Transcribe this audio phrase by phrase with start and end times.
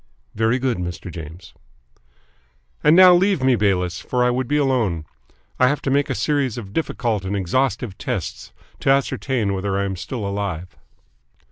[0.33, 1.11] "Very good, Mr.
[1.11, 1.53] James."
[2.83, 5.05] "And now leave me, Bayliss, for I would be alone.
[5.59, 9.83] I have to make a series of difficult and exhaustive tests to ascertain whether I
[9.85, 10.75] am still alive."